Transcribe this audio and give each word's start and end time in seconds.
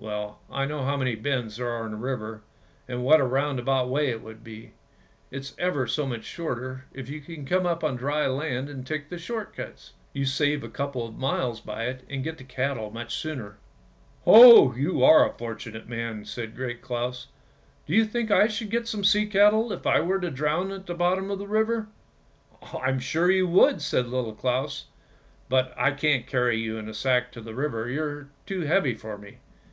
Well, 0.00 0.40
I 0.50 0.64
know 0.64 0.84
how 0.84 0.96
many 0.96 1.14
bends 1.16 1.56
there 1.56 1.68
are 1.68 1.84
in 1.84 1.90
the 1.90 1.96
river 1.96 2.42
and 2.88 3.04
what 3.04 3.20
a 3.20 3.24
roundabout 3.24 3.88
way 3.88 4.10
it 4.10 4.22
would 4.22 4.42
be. 4.44 4.72
It's 5.30 5.54
ever 5.58 5.86
so 5.86 6.04
much 6.06 6.24
shorter 6.24 6.84
if 6.92 7.08
you 7.08 7.20
can 7.20 7.44
come 7.44 7.66
up 7.66 7.82
on 7.82 7.96
dry 7.96 8.26
land 8.26 8.68
and 8.68 8.86
take 8.86 9.08
the 9.08 9.18
short 9.18 9.54
cuts, 9.54 9.92
you 10.12 10.24
save 10.24 10.62
a 10.62 10.68
couple 10.68 11.06
of 11.06 11.16
miles 11.16 11.60
by 11.60 11.86
it, 11.86 12.04
and 12.08 12.22
get 12.22 12.38
the 12.38 12.44
cattle 12.44 12.90
much 12.90 13.14
sooner." 13.14 13.58
"Oh, 14.26 14.74
you 14.74 15.04
are 15.04 15.28
a 15.28 15.32
fortunate 15.32 15.88
man!" 15.88 16.24
said 16.24 16.56
Great 16.56 16.80
Claus; 16.80 17.26
"do 17.86 17.92
you 17.92 18.04
think 18.04 18.30
I 18.30 18.46
should 18.46 18.70
get 18.70 18.88
some 18.88 19.04
sea 19.04 19.26
cattle 19.26 19.72
if 19.72 19.86
I 19.86 20.00
were 20.00 20.20
to 20.20 20.30
go 20.30 20.44
down 20.46 20.68
to 20.70 20.78
the 20.78 20.94
bottom 20.94 21.30
of 21.30 21.38
the 21.38 21.48
river? 21.48 21.88
""I'm 22.82 22.98
sure 23.00 23.30
you 23.30 23.48
would," 23.48 23.80
said 23.82 24.06
Little 24.08 24.34
Claus;" 24.34 24.86
but 25.48 25.72
I 25.76 25.90
can't 25.90 26.26
carry 26.26 26.56
you 26.58 26.78
in 26.78 26.86
the 26.86 26.94
sack 26.94 27.30
to 27.32 27.40
the 27.40 27.54
river, 27.54 27.88
you're 27.88 28.28
too 28.46 28.60
heavy 28.62 28.94
for 28.94 29.18
me. 29.18 29.38